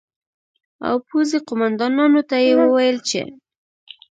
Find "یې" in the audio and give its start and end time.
2.45-2.53